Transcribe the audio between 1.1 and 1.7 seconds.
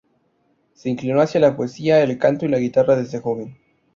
hacia la